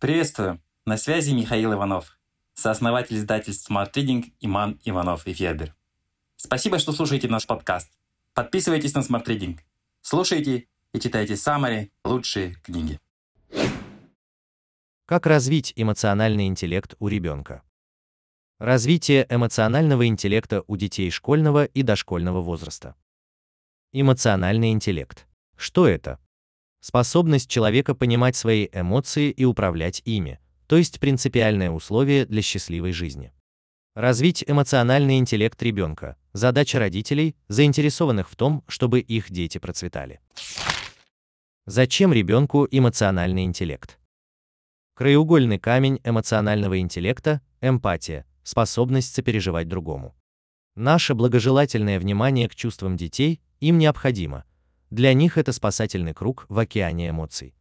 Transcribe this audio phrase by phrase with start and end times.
[0.00, 0.62] Приветствую!
[0.86, 2.18] На связи Михаил Иванов,
[2.54, 5.76] сооснователь издательств Smart Reading Иман Иванов и Федер.
[6.36, 7.92] Спасибо, что слушаете наш подкаст.
[8.32, 9.58] Подписывайтесь на Smart Reading.
[10.00, 12.98] Слушайте и читайте самые лучшие книги.
[15.04, 17.62] Как развить эмоциональный интеллект у ребенка?
[18.58, 22.96] Развитие эмоционального интеллекта у детей школьного и дошкольного возраста.
[23.92, 25.26] Эмоциональный интеллект.
[25.58, 26.18] Что это?
[26.80, 33.32] Способность человека понимать свои эмоции и управлять ими, то есть принципиальное условие для счастливой жизни.
[33.94, 40.20] Развить эмоциональный интеллект ребенка– задача родителей, заинтересованных в том, чтобы их дети процветали.
[41.66, 43.98] Зачем ребенку эмоциональный интеллект?
[44.94, 50.14] Краеугольный камень эмоционального интеллекта– эмпатия, способность сопереживать другому.
[50.76, 54.44] Наше благожелательное внимание к чувствам детей им необходимо,
[54.90, 57.54] для них это спасательный круг в океане эмоций.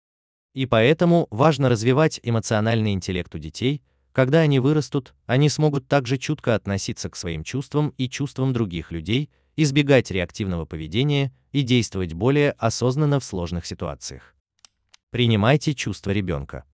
[0.54, 6.56] И поэтому важно развивать эмоциональный интеллект у детей, когда они вырастут, они смогут также чутко
[6.56, 13.20] относиться к своим чувствам и чувствам других людей, избегать реактивного поведения и действовать более осознанно
[13.20, 14.36] в сложных ситуациях.
[15.12, 16.66] Принимайте чувства ребенка.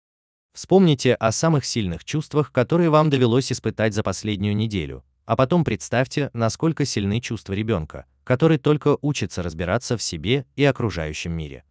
[0.53, 6.29] Вспомните о самых сильных чувствах, которые вам довелось испытать за последнюю неделю, а потом представьте,
[6.33, 11.63] насколько сильны чувства ребенка, который только учится разбираться в себе и окружающем мире.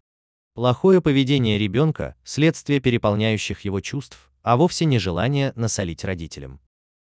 [0.55, 6.61] Плохое поведение ребенка– следствие переполняющих его чувств, а вовсе не желание насолить родителям.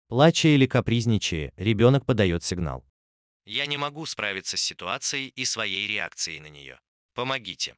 [0.07, 2.85] Плача или капризничая, ребенок подает сигнал.
[3.45, 6.79] «Я не могу справиться с ситуацией и своей реакцией на нее.
[7.13, 7.75] Помогите».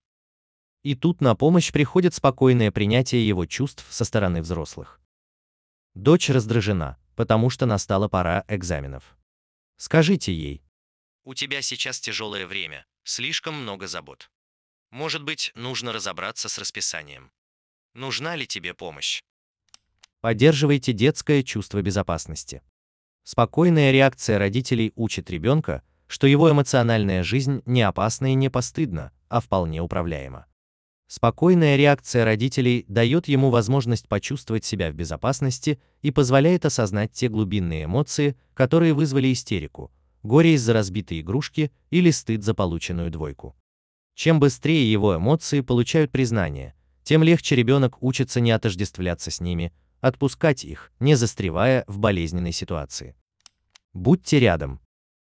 [0.83, 5.01] И тут на помощь приходит спокойное принятие его чувств со стороны взрослых.
[5.95, 9.17] Дочь раздражена, потому что настала пора экзаменов.
[9.77, 10.64] Скажите ей,
[11.25, 14.29] у тебя сейчас тяжелое время, слишком много забот.
[14.91, 17.31] Может быть, нужно разобраться с расписанием.
[17.93, 19.23] Нужна ли тебе помощь?
[20.21, 22.61] Поддерживайте детское чувство безопасности.
[23.23, 29.41] Спокойная реакция родителей учит ребенка, что его эмоциональная жизнь не опасна и не постыдна, а
[29.41, 30.45] вполне управляема.
[31.07, 37.85] Спокойная реакция родителей дает ему возможность почувствовать себя в безопасности и позволяет осознать те глубинные
[37.85, 39.91] эмоции, которые вызвали истерику,
[40.25, 43.55] горе из-за разбитой игрушки или стыд за полученную двойку.
[44.15, 50.63] Чем быстрее его эмоции получают признание, тем легче ребенок учится не отождествляться с ними, отпускать
[50.63, 53.15] их, не застревая в болезненной ситуации.
[53.93, 54.81] Будьте рядом.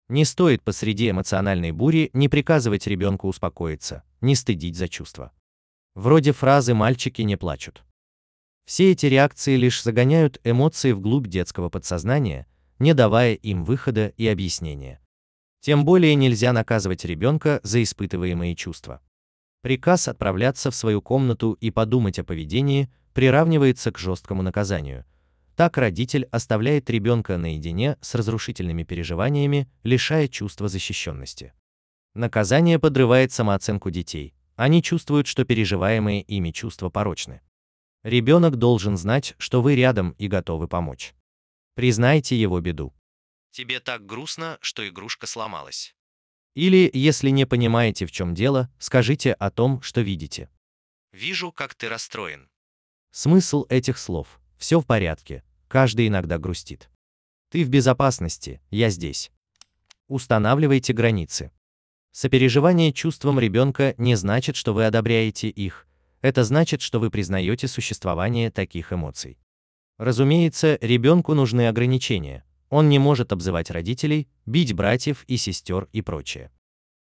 [0.09, 5.33] Не стоит посреди эмоциональной бури не приказывать ребенку успокоиться, не стыдить за чувства.
[5.95, 7.85] Вроде фразы «мальчики не плачут».
[8.65, 12.47] Все эти реакции лишь загоняют эмоции вглубь детского подсознания,
[12.79, 15.01] не давая им выхода и объяснения.
[15.61, 19.01] Тем более нельзя наказывать ребенка за испытываемые чувства.
[19.63, 25.05] Приказ отправляться в свою комнату и подумать о поведении приравнивается к жесткому наказанию.
[25.55, 31.53] Так родитель оставляет ребенка наедине с разрушительными переживаниями, лишая чувства защищенности.
[32.15, 34.35] Наказание подрывает самооценку детей.
[34.57, 37.41] Они чувствуют, что переживаемые ими чувства порочны.
[38.03, 41.15] Ребенок должен знать, что вы рядом и готовы помочь.
[41.75, 42.95] Признайте его беду.
[43.51, 45.95] Тебе так грустно, что игрушка сломалась.
[46.55, 50.51] Или, если не понимаете, в чем дело, скажите о том, что видите.
[51.13, 52.51] Вижу, как ты расстроен.
[53.11, 56.91] Смысл этих слов– все в порядке, каждый иногда грустит.
[57.51, 59.31] Ты в безопасности, я здесь.
[60.09, 61.53] Устанавливайте границы.
[62.11, 65.87] Сопереживание чувствам ребенка не значит, что вы одобряете их,
[66.23, 69.39] это значит, что вы признаете существование таких эмоций.
[70.03, 72.45] Разумеется, ребенку нужны ограничения.
[72.71, 76.51] Он не может обзывать родителей, бить братьев и сестер и прочее.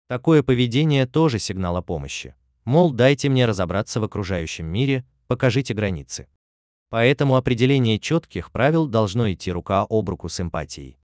[0.08, 2.34] Такое поведение тоже сигнал о помощи.
[2.64, 6.26] Мол, дайте мне разобраться в окружающем мире, покажите границы.
[6.88, 10.98] Поэтому определение четких правил должно идти рука об руку с эмпатией.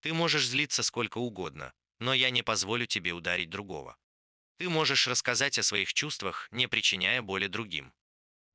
[0.00, 3.96] Ты можешь злиться сколько угодно, но я не позволю тебе ударить другого.
[4.58, 7.92] Ты можешь рассказать о своих чувствах, не причиняя боли другим.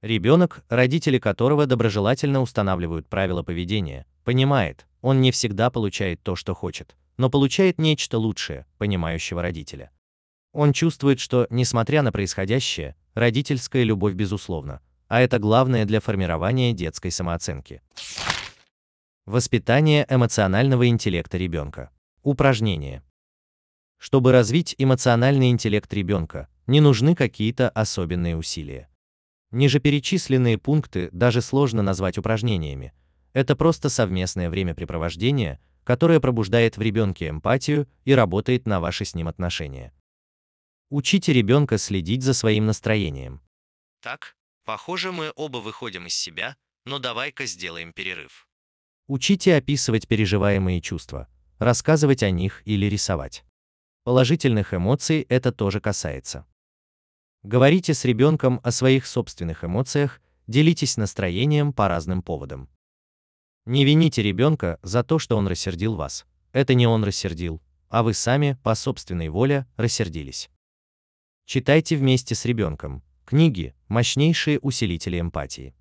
[0.02, 6.96] Ребенок, родители которого доброжелательно устанавливают правила поведения, понимает, он не всегда получает то, что хочет,
[7.18, 9.90] но получает нечто лучшее, понимающего родителя.
[10.54, 17.10] Он чувствует, что, несмотря на происходящее, родительская любовь безусловна, а это главное для формирования детской
[17.10, 17.82] самооценки.
[19.26, 21.90] Воспитание эмоционального интеллекта ребенка.
[22.22, 23.04] Упражнение.
[23.98, 28.90] Чтобы развить эмоциональный интеллект ребенка, не нужны какие-то особенные усилия.
[29.52, 32.94] Ниже перечисленные пункты даже сложно назвать упражнениями.
[33.34, 39.28] Это просто совместное времяпрепровождение, которое пробуждает в ребенке эмпатию и работает на ваши с ним
[39.28, 39.94] отношения.
[40.90, 43.42] Учите ребенка следить за своим настроением.
[44.02, 48.50] Так, Похоже, мы оба выходим из себя, но давай-ка сделаем перерыв.
[49.08, 53.46] Учите описывать переживаемые чувства, рассказывать о них или рисовать.
[54.04, 56.46] Положительных эмоций это тоже касается.
[57.44, 62.70] Говорите с ребенком о своих собственных эмоциях, делитесь настроением по разным поводам.
[63.66, 66.26] Не вините ребенка за то, что он рассердил вас.
[66.54, 70.50] Это не он рассердил, а вы сами по собственной воле рассердились.
[71.46, 73.04] Читайте вместе с ребенком.
[73.26, 75.76] Книги– мощнейшие усилители эмпатии.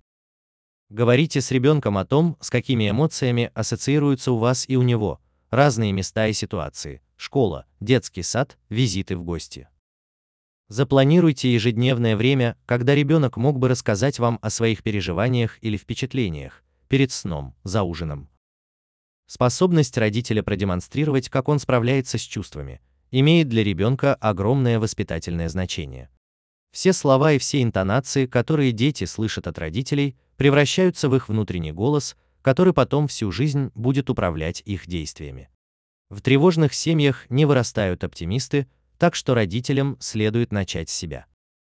[0.89, 5.19] Говорите с ребенком о том, с какими эмоциями ассоциируются у вас и у него,
[5.49, 9.67] разные места и ситуации, школа, детский сад, визиты в гости.
[10.69, 17.11] Запланируйте ежедневное время, когда ребенок мог бы рассказать вам о своих переживаниях или впечатлениях, перед
[17.11, 18.29] сном, за ужином.
[19.27, 22.81] Способность родителя продемонстрировать, как он справляется с чувствами,
[23.11, 26.09] имеет для ребенка огромное воспитательное значение.
[26.71, 32.17] Все слова и все интонации, которые дети слышат от родителей, превращаются в их внутренний голос,
[32.41, 35.49] который потом всю жизнь будет управлять их действиями.
[36.09, 41.25] В тревожных семьях не вырастают оптимисты, так что родителям следует начать с себя.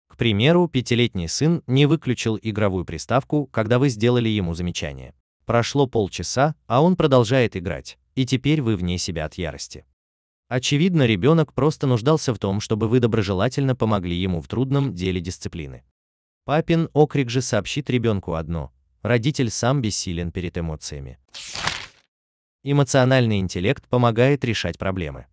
[0.09, 5.15] К примеру, пятилетний сын не выключил игровую приставку, когда вы сделали ему замечание.
[5.45, 9.85] Прошло полчаса, а он продолжает играть, и теперь вы вне себя от ярости.
[10.49, 15.85] Очевидно, ребенок просто нуждался в том, чтобы вы доброжелательно помогли ему в трудном деле дисциплины.
[16.45, 18.73] Папин окрик же сообщит ребенку одно–
[19.03, 21.19] родитель сам бессилен перед эмоциями.
[22.65, 25.27] Эмоциональный интеллект помогает решать проблемы.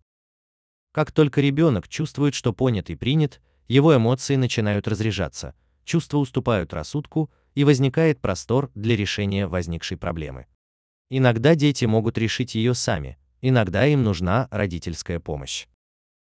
[0.96, 5.54] Как только ребенок чувствует, что понят и принят, его эмоции начинают разряжаться,
[5.84, 10.46] чувства уступают рассудку, и возникает простор для решения возникшей проблемы.
[11.10, 15.66] Иногда дети могут решить ее сами, иногда им нужна родительская помощь.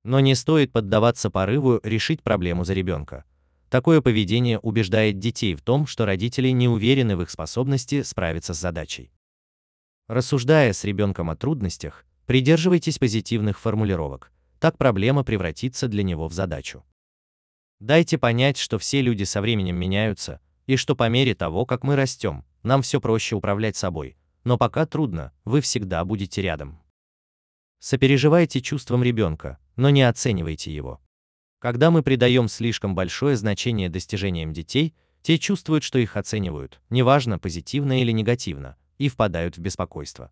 [0.05, 3.25] Но не стоит поддаваться порыву решить проблему за ребенка.
[3.69, 8.61] Такое поведение убеждает детей в том, что родители не уверены в их способности справиться с
[8.61, 9.11] задачей.
[10.07, 16.85] Рассуждая с ребенком о трудностях, придерживайтесь позитивных формулировок, так проблема превратится для него в задачу.
[17.79, 21.95] Дайте понять, что все люди со временем меняются, и что по мере того, как мы
[21.95, 26.79] растем, нам все проще управлять собой, но пока трудно, вы всегда будете рядом.
[27.79, 31.01] Сопереживайте чувствам ребенка, но не оценивайте его.
[31.57, 34.93] Когда мы придаем слишком большое значение достижениям детей,
[35.23, 40.31] те чувствуют, что их оценивают, неважно позитивно или негативно, и впадают в беспокойство.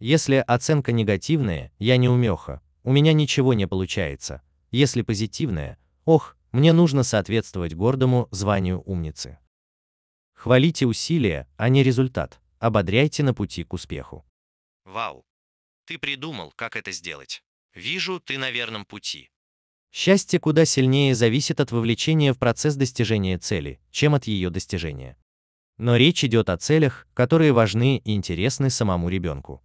[0.00, 4.42] Если оценка негативная, я не умеха, у меня ничего не получается.
[4.70, 9.38] Если позитивная, ох, мне нужно соответствовать гордому званию умницы.
[10.34, 12.40] Хвалите усилия, а не результат.
[12.58, 14.24] Ободряйте на пути к успеху.
[14.84, 15.24] Вау,
[15.84, 17.42] ты придумал, как это сделать.
[17.74, 19.30] Вижу, ты на верном пути.
[19.92, 25.16] Счастье куда сильнее зависит от вовлечения в процесс достижения цели, чем от ее достижения.
[25.76, 29.62] Но речь идет о целях, которые важны и интересны самому ребенку.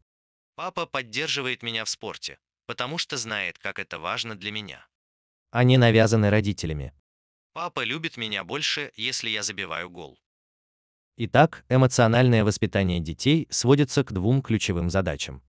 [0.55, 2.37] Папа поддерживает меня в спорте,
[2.73, 4.83] потому что знает, как это важно для меня.
[5.51, 6.91] Они навязаны родителями.
[7.53, 10.17] Папа любит меня больше, если я забиваю гол.
[11.17, 15.43] Итак, эмоциональное воспитание детей сводится к двум ключевым задачам.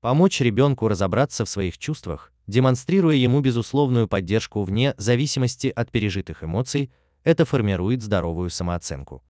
[0.00, 6.90] Помочь ребенку разобраться в своих чувствах, демонстрируя ему безусловную поддержку вне зависимости от пережитых эмоций,
[7.22, 9.22] это формирует здоровую самооценку.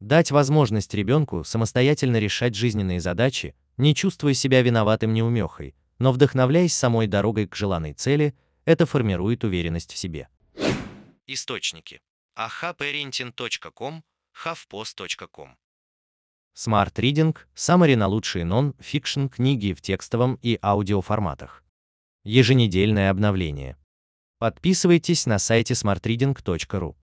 [0.00, 7.06] Дать возможность ребенку самостоятельно решать жизненные задачи, не чувствуя себя виноватым неумехой, но вдохновляясь самой
[7.06, 8.34] дорогой к желанной цели,
[8.64, 10.28] это формирует уверенность в себе.
[11.26, 12.00] Источники.
[12.38, 14.02] ahaparenting.com,
[14.44, 15.56] havpost.com
[16.56, 21.62] Smart Reading– Summary на лучшие нон-фикшн книги в текстовом и аудиоформатах.
[22.24, 23.76] Еженедельное обновление.
[24.38, 26.96] Подписывайтесь на сайте smartreading.ru.